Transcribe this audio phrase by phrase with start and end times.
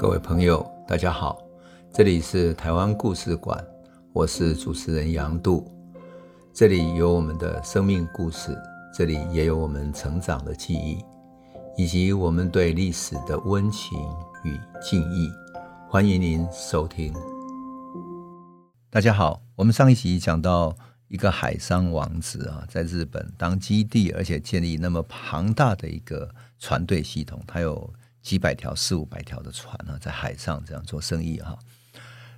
[0.00, 1.42] 各位朋友，大家好，
[1.92, 3.62] 这里是台湾故事馆，
[4.14, 5.70] 我是主持人杨度，
[6.54, 8.56] 这里有我们的生命故事，
[8.94, 11.04] 这里也有我们成长的记忆，
[11.76, 13.98] 以及我们对历史的温情
[14.42, 15.30] 与敬意。
[15.86, 17.12] 欢迎您收听。
[18.88, 20.74] 大家好，我们上一集讲到
[21.08, 27.92] 一个海商王子啊，在日本当基地，而且建立那么庞大的一个船队系统，他有。
[28.22, 31.58] 几百条、四五百条的船呢，在海上这样做生意哈。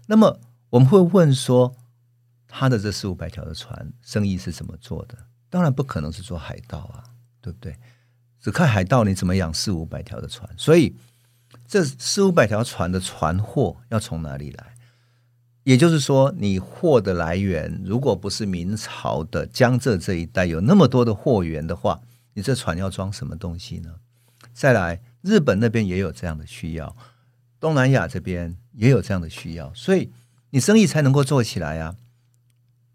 [0.06, 1.74] 那么我们会问说，
[2.46, 5.16] 他的这四五百条的船生意是怎么做的？
[5.50, 7.04] 当然不可能是做海盗啊，
[7.40, 7.76] 对不对？
[8.40, 10.48] 只看海盗，你怎么养四五百条的船？
[10.56, 10.96] 所以
[11.66, 14.74] 这四五百条船的船货要从哪里来？
[15.64, 22.00] 也就是说，你货的来源如果不是明朝的江浙这一带有那么多的货源的话，
[22.34, 23.96] 你这船要装什么东西呢？
[24.52, 25.00] 再来。
[25.22, 26.96] 日本那边也有这样的需要，
[27.58, 30.12] 东南亚这边也有这样的需要，所以
[30.50, 31.96] 你生意才能够做起来啊！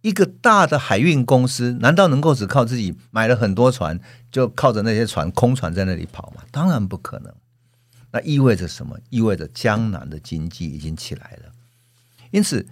[0.02, 4.00] 一个大的海运公司，难道能够只靠自己买了很多船，
[4.31, 6.44] 就靠着那些船空船在那里跑吗？
[6.52, 7.34] 当然不可能。
[8.11, 8.97] 那意味着什么？
[9.09, 11.52] 意味着江南的经济已经起来了。
[12.31, 12.66] 因此，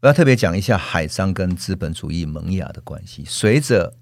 [0.00, 3.24] 我要特别讲一下海商跟资本主义萌芽的关系。
[3.24, 3.94] 随着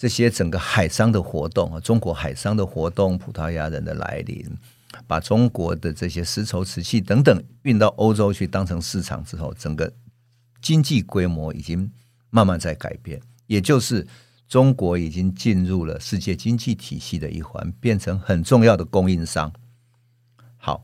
[0.00, 4.50] 这些整个海商的活动啊，中国海商的活动，葡萄牙人的来临，
[5.06, 9.92] 把中国的这些丝绸、瓷器等等运到欧洲去当成市场之后，整个
[10.62, 11.92] 经济规模已经
[12.30, 14.06] 慢慢在改变，也就是
[14.48, 19.52] 中国已经进入了世界经济体系的一环，变成很重要的供应商。
[20.56, 20.82] 好，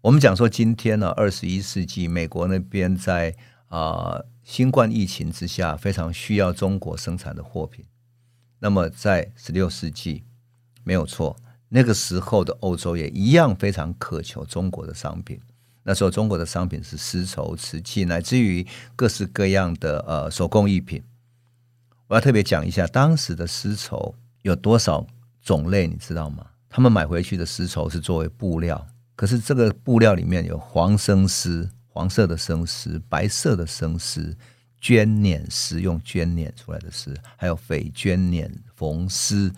[0.00, 3.34] 我们讲说今天呢，二十一世纪，美国那边在
[3.66, 7.84] 啊、新冠疫情之下，非常需要中国生产的货品。
[8.64, 10.22] 那么，在十六世纪，
[10.84, 11.36] 没有错，
[11.68, 15.38] 那个时候的欧洲也一样非常渴求中国的商品。
[15.82, 18.66] 那时候，中国的商品是丝绸、瓷器，乃至于
[18.96, 21.02] 各式各样的呃手工艺品。
[22.06, 25.06] 我要特别讲一下，当时的丝绸有多少
[25.42, 26.46] 种类，你知道吗？
[26.70, 34.34] 他们买回去的丝绸是作为布料，可是这个布料里面有黄生丝，黄色的生丝，白色的生丝。
[34.84, 39.50] 绢捻丝用绢捻出来的丝，还有匪绢捻缝丝、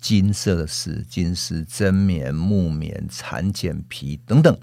[0.00, 4.56] 金色的丝、金丝、真棉、木棉、蚕茧皮等等，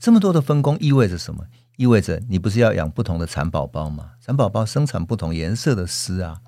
[0.00, 1.46] 这么多的分工意味着什么？
[1.76, 4.14] 意味着你不是要养不同的蚕宝宝吗？
[4.20, 6.40] 蚕宝宝生产不同颜色的丝啊，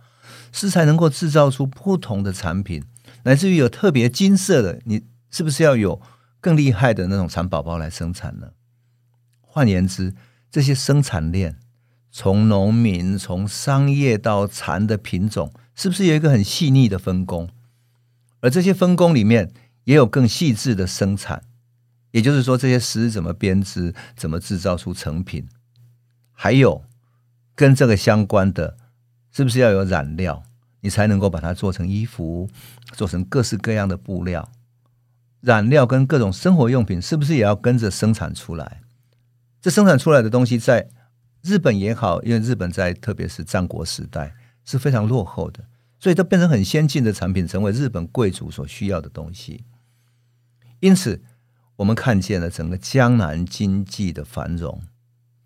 [0.50, 2.82] 丝才能够制造出不同的产品，
[3.22, 6.02] 乃至于有特别金色的，你是不是要有
[6.40, 8.48] 更厉害的那种蚕宝宝来生产呢？
[9.40, 10.16] 换言之，
[10.50, 11.60] 这些生产链。
[12.18, 17.50] 从农民，从商业到蚕的品种，是不是有一个很细腻的分工？
[18.40, 19.52] 而这些分工里面
[19.84, 21.42] 也有更细致的生产，
[22.12, 25.46] 也就是说，这些丝怎么编织，怎么制造出成品？
[26.32, 26.84] 还有
[27.54, 28.78] 跟这个相关的，
[29.30, 30.42] 是不是要有染料，
[30.80, 32.48] 你才能够把它做成衣服，
[32.92, 34.50] 做成各式各样的布料？
[35.42, 38.80] 染料跟各种生活用品，是不是也要跟着生产出来？
[39.60, 40.88] 这生产出来的东西在。
[41.46, 44.34] 日本也好，因为日本在特别是战国时代
[44.64, 45.64] 是非常落后的，
[46.00, 49.64] 所以都变成很先进的产品，成为日本贵族所需要的东西。
[50.80, 51.22] 因此，
[51.76, 54.82] 我们看见了整个江南经济的繁荣，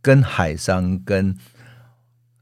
[0.00, 1.36] 跟海商、跟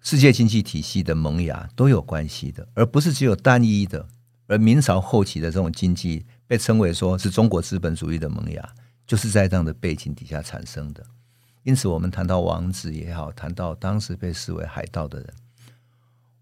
[0.01, 4.07] 世界经济体系的萌芽都有关系的，而不是只有单一的。
[4.47, 8.75] 而明朝后期的这种经济被称为说是中国资本主义的萌芽，
[9.07, 11.05] 就是在这样的背景底下产生的。
[11.69, 15.35] 因此，我们谈到王子也好，谈到当时被视为海盗的人，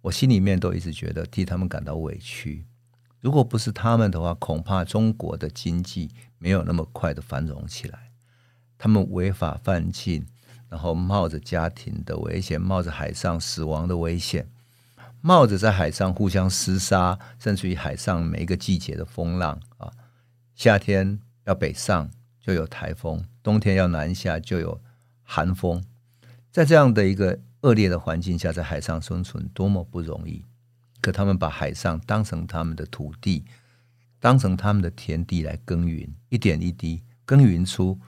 [0.02, 2.64] 我心里面都一直觉得替他们感到委屈。
[3.20, 8.12] 如果不是他们的话，恐怕中国的经济没有那么快的繁荣起来。
[8.78, 10.24] 他们违法犯禁，
[10.68, 14.48] 然后冒着家庭的危险，冒着海上死亡的危险，
[15.20, 19.90] 冒着在海上互相厮杀，甚至于海上每一个季节的风浪啊，
[20.54, 22.08] 夏天要北上
[22.40, 24.80] 就有台风，冬天要南下就有。
[25.26, 25.84] 寒风，
[26.50, 30.44] 在这样的一个恶劣的环境下，在海上生存多么不容易。
[31.02, 33.44] 可他们把海上当成他们的土地，
[34.18, 38.00] 当成他们的田地来耕耘，一点一滴耕耘出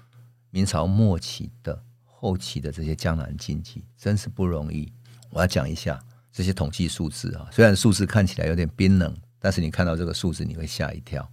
[0.51, 4.91] 明朝末期的后期的这些江南经济，真是不容易。
[5.31, 11.29] 我要讲一下这些统计数字啊，虽然数字看起来有点冰冷，但是你看到这个数字，你会吓一跳。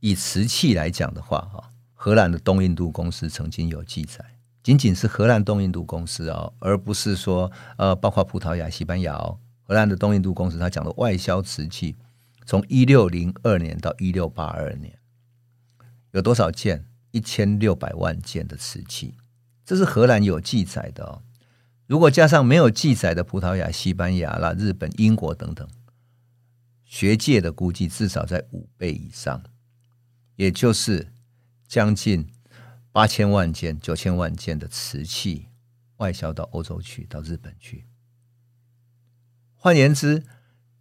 [0.00, 4.24] 以瓷器来讲的话，哈，荷兰的东印度公司曾经有记载。
[4.62, 9.38] 仅仅是荷兰东印度公司哦，而不是说呃，包括葡萄牙、西班牙哦。
[9.62, 11.96] 荷兰的东印度公司，他讲的外销瓷器，
[12.46, 14.98] 从一六零二年到一六八二年，
[16.12, 16.84] 有多少件？
[17.10, 19.14] 一千六百万件的瓷器，
[19.64, 21.22] 这是荷兰有记载的哦。
[21.86, 25.66] 如果加上没有记载的葡萄牙、西班牙啦、日本、英国等等，
[26.84, 29.42] 学界的估计至少在五倍以上，
[30.36, 31.10] 也就是
[31.66, 32.28] 将近
[32.98, 35.46] 八千万件、九千万件的瓷器
[35.98, 37.86] 外销到欧洲去，到日本去。
[39.54, 40.24] 换言之，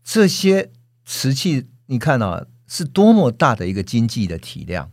[0.04, 0.72] 这些
[1.06, 4.92] 瓷器，你看啊，是多么大的一个经济的体量。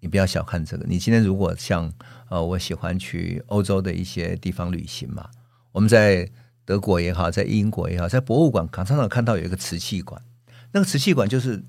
[0.00, 0.86] 你不要小看这个。
[0.86, 1.92] 你今天如果像
[2.30, 5.28] 呃，我喜欢去欧洲的一些地方旅行嘛，
[5.72, 6.30] 我们在
[6.64, 10.24] 德国也好，在英国也好，在博物馆常常看到有一个瓷器馆，
[10.72, 11.62] 那个瓷器馆就是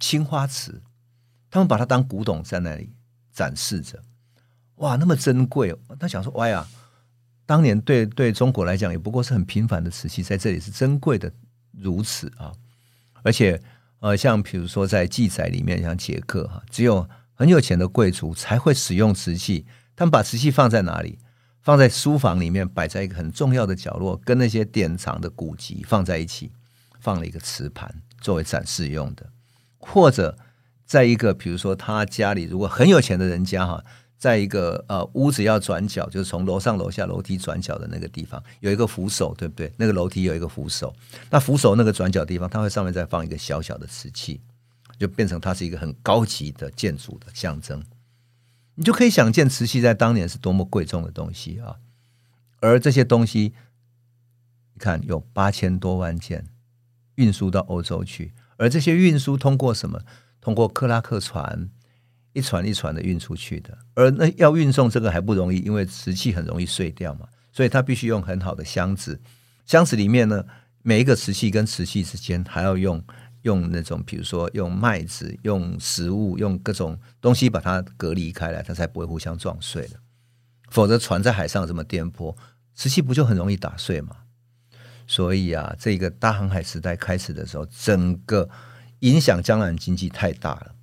[0.00, 0.80] 青花瓷，
[1.50, 2.94] 他们把它当古董在那里
[3.36, 4.02] 展示着，
[4.76, 5.72] 哇，那么珍贵。
[6.00, 6.66] 他想说，哇呀，
[7.46, 11.32] 当年对对中国来讲，也不过是很平凡的瓷器，在这里是珍贵的
[11.70, 12.52] 如此啊！
[13.22, 13.62] 而且
[14.00, 17.08] 呃，像比如说在记载里面，像捷克哈，只有。
[17.38, 21.18] 很有钱的贵族才会使用瓷器，他们把瓷器放在哪里？
[21.60, 26.50] 放在书房里面，摆在一个很重要的角落，跟那些典藏的古籍放在一起，
[26.98, 29.30] 放了一个瓷盘作为展示用的。
[29.76, 30.38] 或者
[30.86, 33.84] 在一个，比如说他家里如果很有钱的人家哈，
[34.16, 39.72] 在一个呃屋子要转角，就是从楼上楼下楼梯转角的那个地方，有一个扶手，对不对？
[39.76, 40.94] 那个楼梯有一个扶手，
[41.30, 44.40] 那扶手那个转角地方，它会上面再放一个小小的瓷器。
[44.98, 47.84] 就变成它是一个很高级的建筑的象征，
[48.76, 51.76] 你就可以想见瓷器在当年是多么贵重的东西啊！
[52.60, 53.52] 而这些东西，
[54.72, 56.46] 你看有八千多万件
[57.16, 60.00] 运输到欧洲去，而这些运输通过什么？
[60.46, 61.68] 通过克拉克船，
[62.32, 63.76] 一船一船的运出去的。
[63.94, 69.20] 而那要运送这个还不容易，因为瓷器很容易碎掉嘛，所以它必须用很好的箱子。
[69.66, 70.44] 箱子里面呢，
[70.84, 73.02] 每一个瓷器跟瓷器之间还要用。
[73.42, 80.00] 用那种，比如说用麦子、用食物、用各种东西把它隔离开来，它才不会互相撞碎的。
[80.68, 82.36] 否则船在海上这么颠簸，
[82.74, 84.16] 瓷器不就很容易打碎吗？
[85.06, 88.48] 所以啊，这个大航海时代开始的时候，整个
[89.00, 90.74] 影响江南经济太大了。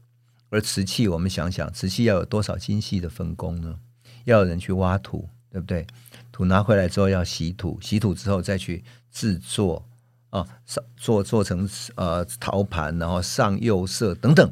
[0.50, 3.80] 而瓷器，我们想想，瓷器要有多少精细的分工呢？
[4.26, 5.88] 要有人去挖土，对不对？
[6.32, 9.88] 土拿回来之后要洗土，洗土之后再去制作。
[10.30, 14.52] 啊，上做做成呃陶盘，然后上釉色等等，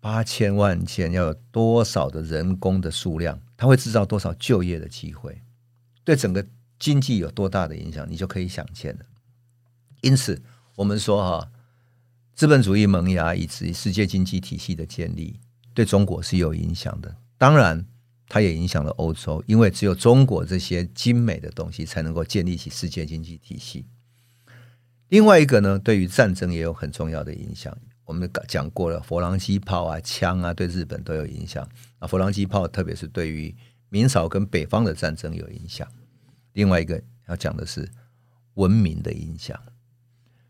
[0.00, 3.40] 八千万件要有多少的人工的数量？
[3.56, 5.40] 它会制造多少就业的机会？
[6.02, 6.44] 对整个
[6.80, 8.04] 经济有多大的影响？
[8.10, 9.04] 你就可以想见了。
[10.00, 10.42] 因此，
[10.74, 11.48] 我们说哈，
[12.38, 15.40] 资本主义萌芽以及世界经济体系的建立，
[15.74, 17.16] 对中国是有影响的。
[17.36, 17.84] 当然，
[18.28, 23.86] 它也影响了欧洲，因为只有中国这些精美的东西，才能够建立起世界经济体系。
[25.08, 27.76] 另外一个呢，对于战争也有很重要的影响。
[28.04, 31.68] 我们讲过了，佛朗机炮啊、枪啊，对日本都有影响。
[31.98, 33.52] 啊，佛朗机炮特别是对于
[33.88, 35.88] 明朝跟北方的战争有影响。
[36.52, 37.90] 另外一个要讲的是
[38.54, 39.60] 文明的影响。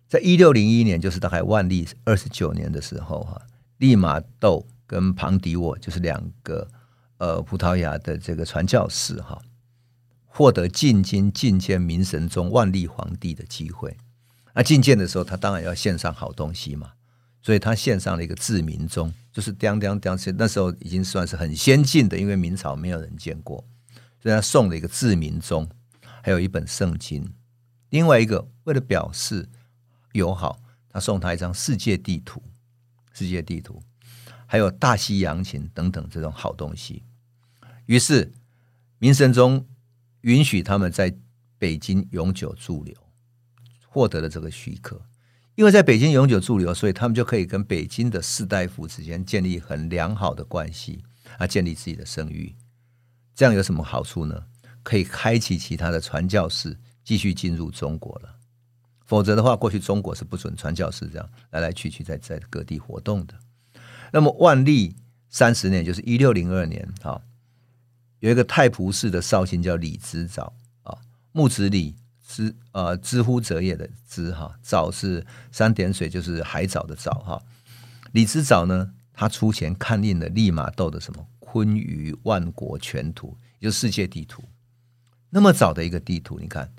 [0.09, 3.43] 在一六零一年，就是大概万历二十九年的时候，哈，
[3.77, 6.67] 利玛窦跟庞迪沃就是两个
[7.19, 9.39] 呃葡萄牙的这个传教士，哈，
[10.25, 13.99] 获得进京觐见明神宗万历皇帝的机会。
[14.55, 16.93] 那觐见的时候，他当然要献上好东西嘛，
[17.43, 23.63] 所以他献上了一个至明钟，就是叮叮叮，那时候已经算是很先进的，因为明朝没有人见过，
[24.23, 25.69] 所以他送了一个至明钟，
[26.23, 27.35] 还有一本圣经。
[27.91, 29.49] 另外一个，为了表示
[30.19, 30.61] 友好，
[30.91, 32.43] 他送他一张世界地图，
[33.13, 33.83] 世界地图，
[34.47, 37.03] 还有大西洋琴等等这种好东西。
[37.87, 38.33] 于是
[38.99, 39.67] 明神宗
[40.21, 41.17] 允许他们在
[41.59, 42.95] 北京永久驻留。
[43.91, 45.01] 获得了这个许可，
[45.55, 51.03] 因为在北京永久驻留，所以他们就可以跟北京的士大夫之间建立很良好的关系，
[51.39, 52.55] 啊，建立自己的声誉。
[53.35, 54.45] 这样有什么好处呢？
[54.83, 58.38] 可以开启其他的传教士继续进入中国了。
[59.09, 63.35] 否则的话，过去中国是不准传教士这样来来去去在在各地活动的。
[64.13, 64.95] 那么万历
[65.29, 67.21] 三十年，就是一六零二年，哈，
[68.21, 70.53] 有一个太仆寺的绍兴叫李之藻
[70.85, 70.97] 啊，
[71.33, 71.97] 木子李。
[72.31, 77.43] 之呃，知乎者也的知哈，藻是三点水，就是海藻的藻哈。
[78.13, 84.45] 李之藻呢，他出钱看印了利玛窦的什么坤舆万国全图，也就世界地图。
[85.31, 86.71] 那么早的一个地图，你看，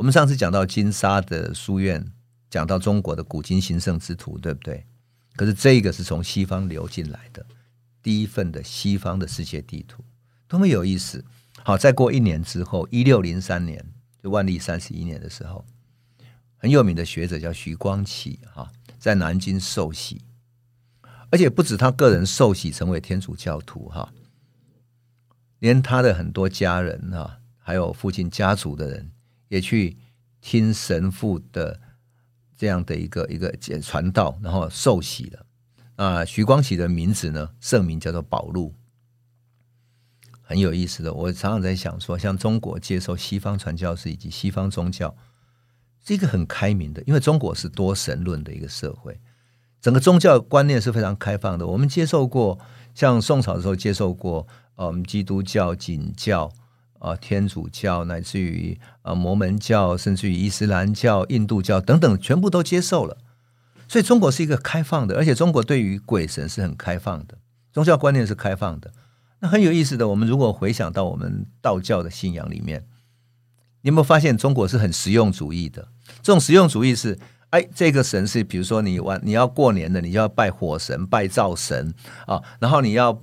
[0.00, 2.10] 我们上次讲到金沙的书院，
[2.48, 4.86] 讲到中国的古今兴盛之图，对不对？
[5.36, 7.44] 可是这个是从西方流进来的
[8.02, 10.02] 第一份的西方的世界地图，
[10.48, 11.22] 多么有意思！
[11.62, 13.92] 好，再过一年之后，一六零三年。
[14.22, 15.66] 就万历三十一年的时候，
[16.56, 20.22] 很有名的学者叫徐光启哈，在南京受洗，
[21.30, 24.10] 而且不止他个人受洗成为天主教徒哈，
[25.58, 29.10] 连他的很多家人哈，还有父亲家族的人
[29.50, 29.98] 也去
[30.40, 31.78] 听神父的
[32.56, 35.46] 这样的一个一个传道，然后受洗了。
[35.96, 38.74] 啊，徐光启的名字呢，圣名叫做保禄，
[40.40, 41.12] 很有意思的。
[41.12, 45.14] 我常常在想说，像中国接受西方传教士以及西方宗教，
[46.02, 49.20] 是一个很开明的，因为中国是多神论的一个社会。
[49.82, 51.66] 整个宗教观念是非常开放的。
[51.66, 52.58] 我们接受过，
[52.94, 56.50] 像宋朝的时候接受过，嗯，基督教、景教、
[57.00, 63.18] 啊，天主教，乃至于啊摩门教，甚至于伊斯兰教、印度教等等，全部都接受了。
[63.88, 67.38] 所以中国是一个开放的，而且中国对于鬼神是很开放的，
[67.72, 68.92] 宗教观念是开放的。
[69.40, 72.86] 那很有意思的，我们如果回想到我们道教的信仰里面，
[73.82, 75.88] 你有没有发现中国是很实用主义的？
[76.22, 77.18] 这种实用主义是。
[77.50, 81.92] 哎，这个神是，比如说你玩，你要过年的，你就要拜火神、拜灶神
[82.24, 82.40] 啊。
[82.60, 83.20] 然后你要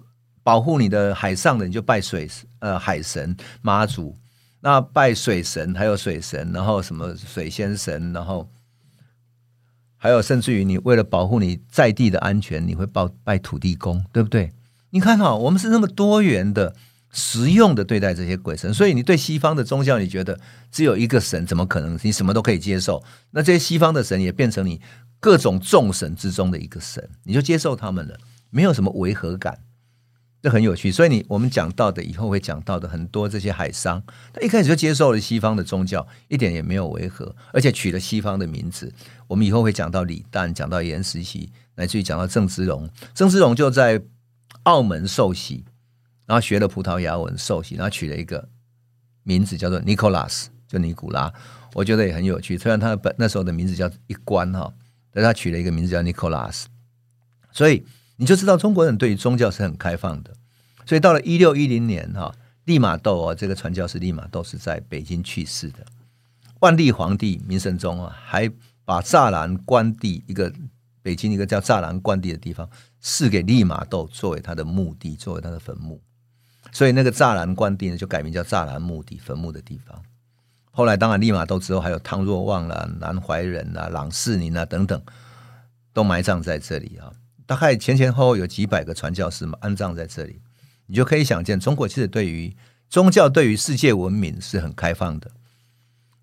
[0.48, 2.26] 保护你的海上的，你就拜水
[2.60, 4.18] 呃海神妈祖。
[4.62, 8.50] 那拜水神还有水神，然后什么水仙神，然后
[9.98, 14.54] 还有甚至于你为了保护你在地的安全，你会拜拜土地公，对不对？
[14.92, 16.74] 你看哈，我们是那么多元的。
[17.12, 20.40] 实用的对待这些鬼神，所以你对西方的宗教，你觉得
[20.72, 21.98] 只有一个神，怎么可能？
[22.04, 23.02] 你什么都可以接受？
[23.32, 24.82] 那这些西方的神也变成你
[25.20, 28.18] 各种众神之中的一个神，你就接受他们了，
[28.50, 29.58] 没有什么违和感，
[30.42, 30.92] 这很有趣。
[30.92, 34.04] 所以你我们讲到的以后会讲到的很多这些海商，
[34.34, 38.94] 他一开始就接受了西方的宗教，一点也没有违和，而且取了西方的名字。
[39.28, 44.04] 我们以后会讲到李旦，讲到颜思齐，乃至于讲到郑芝龙，郑芝龙就在
[44.64, 45.66] 澳门受洗。
[46.26, 48.50] 然后学了葡萄牙文受洗，然后取了一个
[49.24, 51.34] 名字叫做 Nicolas，就尼古拉。
[51.74, 52.58] 我觉得也很有趣。
[52.58, 54.74] 虽然他本那时候的名字叫一关哈，
[55.14, 56.66] 但他取了一个名字叫 Nicolas，。
[57.54, 57.86] 所以
[58.18, 60.34] 你就知道中国人对于宗教是很开放的。
[60.86, 62.34] 所以到了一六一零年哈，
[62.66, 65.86] 利玛窦啊，这个传教士利玛窦是在北京去世的。
[66.60, 68.50] 万历皇帝明神宗啊，还
[68.86, 70.52] 把栅栏关帝一个
[71.02, 72.70] 北京一个叫栅栏关帝的地方
[73.00, 76.02] 赐给利玛窦作为他的墓地，作为他的坟墓。
[76.72, 80.02] 所以那个栅栏关帝呢，就改名叫栅栏墓地，坟墓的地方。
[80.72, 85.02] 后来当然利玛窦之后，还有汤若望啦、南怀仁啊、郎世宁啊等等，
[85.92, 87.12] 都埋葬在这里啊。
[87.48, 90.40] 大概前前后后有几百个传教士嘛，安葬在这里。
[90.86, 92.56] 你就可以想见，中国其实对于
[92.90, 95.32] 宗教、对于世界文明是很开放的。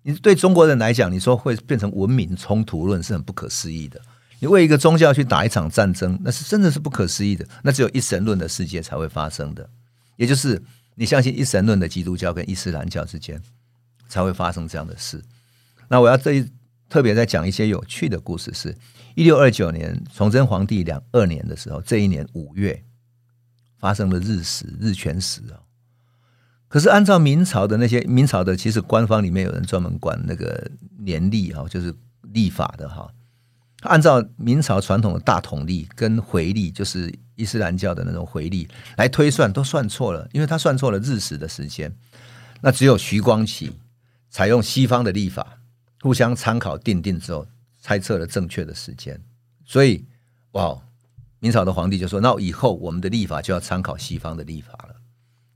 [0.03, 3.99] 你对中国人来讲，你说会变成文明冲突论是很不可思议的。
[4.39, 7.47] 你为一个宗教去打一场战争，那是真的是不可思议的。
[7.63, 9.67] 那只有一神论的世界才会发生的。
[10.15, 10.61] 也就是
[10.95, 13.41] 你相信一神论的基督教跟伊斯兰教之间
[14.07, 15.23] 才会发生这样的事。
[15.87, 16.51] 那我要这一
[16.89, 18.77] 特别再讲一些有趣的故事是，是
[19.15, 22.83] 一六二九年崇祯皇帝两二年的时候，这一年五月
[23.77, 25.59] 发生了日食，日全食啊。
[26.67, 30.69] 可是按照明朝的那些明朝的，其实官方里面有人专门管那个
[30.99, 33.09] 年历哈，就是历法的哈。
[33.81, 38.67] 按照明朝传统的大统历跟回历，就是伊斯兰教的那种回历
[38.97, 41.95] 来推算，都算错了，因为他算错了日食的时间。
[42.61, 43.71] 那只有徐光启
[44.29, 45.59] 采用西方的历法，
[46.01, 47.47] 互相参考定定之后，
[47.85, 49.21] 猜测了正确的时间。
[49.63, 50.03] 所以，
[50.53, 50.81] 哇，
[51.37, 54.95] 明朝的皇帝就说：“那以后我们的立法就要参考西方的立法了。”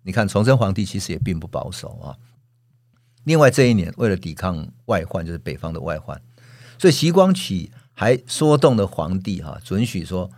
[0.05, 2.15] 你看，崇祯皇帝其实也并不保守啊。
[3.23, 6.21] 另外，这一年为了抵抗外患，就是北方的外患，
[6.77, 7.71] 所以徐光启。
[7.91, 10.31] 还说动了皇帝哈，准许说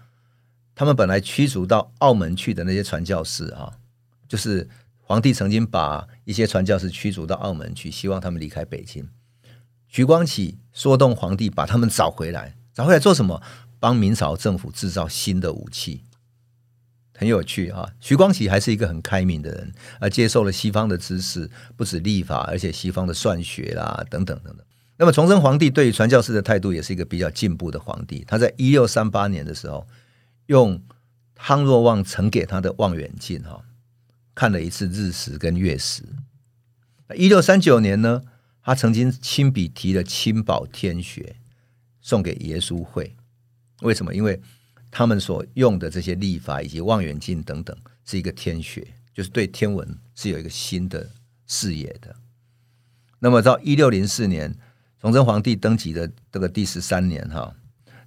[0.73, 3.77] 他们本来驱逐到澳门去的那些传教士啊，
[4.27, 4.67] 就是
[4.97, 9.07] 皇帝曾经把一些传教士驱逐到澳门去，希望他们离开北京。
[9.91, 13.41] 徐光启说动皇帝把他们找回来，找回来做什么？
[13.77, 16.05] 帮明朝政府制造新的武器，
[17.13, 17.91] 很有趣哈。
[17.99, 24.65] 徐光启还是一个很开明的人，而接受了西方的知识，不止历法，而且西方的算学啦，等等等等。
[24.95, 28.23] 那么，崇祯皇帝对于传教士的态度也是一个比较进步的皇帝。
[28.25, 29.85] 他在一六三八年的时候，
[30.45, 30.81] 用
[31.35, 33.61] 汤若望呈给他的望远镜哈，
[34.33, 36.03] 看了一次日食跟月食。
[37.15, 38.21] 一六三九年呢，
[38.63, 41.21] 他曾经亲笔提了《钦宝天学》，
[42.01, 43.15] 送给耶稣会。
[43.81, 44.13] 为什么？
[44.13, 44.39] 因为
[44.89, 47.75] 他们所用的这些历法以及望远镜等等，
[48.05, 51.09] 是一个天学，就是对天文是有一个新的
[51.47, 52.15] 视野的。
[53.19, 54.57] 那么到一六零四年。
[55.01, 57.51] 崇祯皇帝登基的这个第十三年哈，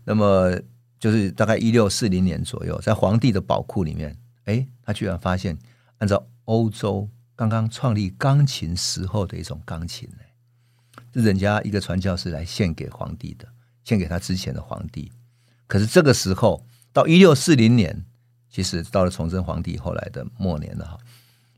[0.05, 0.57] 那么
[0.97, 5.59] 就是大概一六四零年左右，在皇帝的宝库里面，哎，他居然发现
[5.99, 10.19] 按照欧洲刚刚创立钢琴时候的一种钢琴呢，
[11.15, 13.49] 是人家一个传教士来献给皇帝的，
[13.85, 15.13] 献给他之前的皇帝。
[15.67, 18.05] 可是这个时候到一六四零年，
[18.51, 20.99] 其实到了崇祯皇帝后来的末年了哈，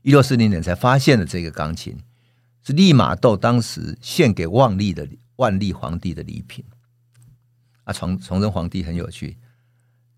[0.03, 1.97] 一六四零年才发现了这个钢琴，
[2.63, 6.63] 是利玛窦当时献给万历的万历皇帝的礼品。
[7.83, 9.37] 啊，崇崇祯皇帝很有趣，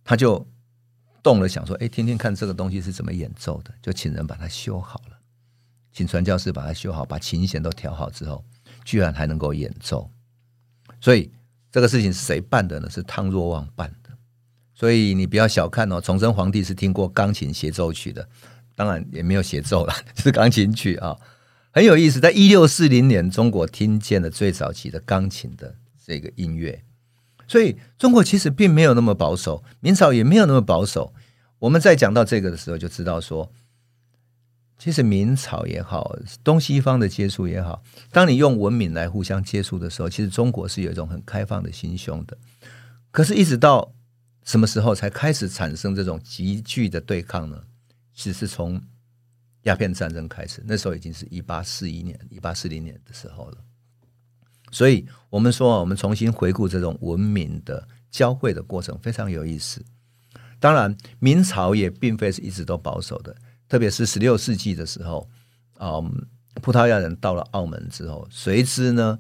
[0.04, 0.48] 他就
[1.22, 5.20] 动了想说，哎，听听看这个东西是怎么演奏的，就请人把它修好了，
[5.92, 8.44] 请传教士把它修好，把琴弦都调好之后，
[8.90, 10.10] 居然还能够演奏。
[11.00, 11.32] 所以
[11.72, 12.90] 这个事情是谁办的呢？
[12.90, 14.10] 是汤若望办的。
[14.74, 18.28] 所以你不要小看哦，崇祯皇帝是听过钢琴协奏曲的，
[18.74, 21.16] 当然也没有协奏了， 是钢琴曲啊，
[21.70, 22.20] 很有意思。
[22.20, 26.84] 在一六四零年，中国听见了最早期的钢琴的这个音乐，
[27.48, 31.14] 所以中国其实并没有那么保守，明朝也没有那么保守。
[31.60, 33.52] 我们在讲到这个的时候，就知道说，
[34.80, 42.38] 其实明朝也好，东西方的接触也好，当你用文明来互相接触的时候，其实中国是有一种很开放的心胸的。
[43.12, 43.94] 可是，一直到
[44.46, 47.62] 什么时候才开始产生这种急剧的对抗呢？
[48.14, 48.82] 其实是从
[49.64, 53.58] 鸦片战争开始，那时候已经是一八四一年、一八四零年的时候了。
[54.72, 59.84] 所以，我们说，我们重新回顾这种文明的交汇的过程，非常有意思。
[60.58, 63.36] 当然，明朝也并非是一直都保守的，
[63.70, 65.30] 特别是十六世纪的时候，
[65.80, 69.18] 嗯，葡萄牙人到了澳门之后，随之呢。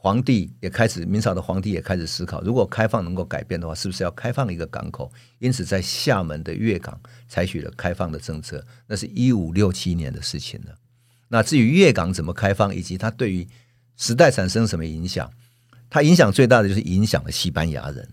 [0.00, 5.10] 皇帝也开始，明朝的皇帝也开始思考，如果开放能够改变的话，是不是要开放一个港口？
[5.40, 8.64] 因此，在厦门的粤港采取了开放的政策。
[8.86, 10.76] 那是一五六七年的事情了。
[11.26, 13.46] 那至于粤港怎么开放，以及它对于
[13.96, 15.28] 时代产生什么影响，
[15.90, 18.08] 它影响最大的就是影响了西班牙人。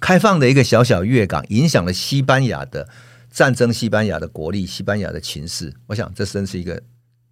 [0.00, 2.88] 开放的一个小小粤港，影响了西班牙的
[3.32, 5.74] 战争、西班牙的国力、西班牙的情势。
[5.88, 6.80] 我想，这真是一个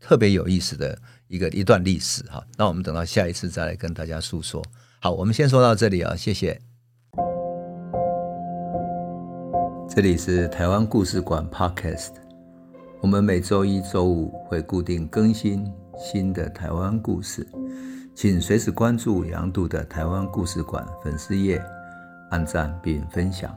[0.00, 0.98] 特别有意思的。
[1.30, 4.60] 一个一段历史哈，那我们等到下一次再来跟大家诉说。
[5.00, 6.60] 好，我们先说到这里啊，谢谢。
[9.88, 12.14] 这里是台湾故事馆 Podcast，
[13.00, 15.64] 我们每周一、周五会固定更新
[15.96, 17.46] 新的台湾故事，
[18.12, 21.64] 请随时关注杨度的台湾故事馆粉丝页，
[22.32, 23.56] 按赞并分享。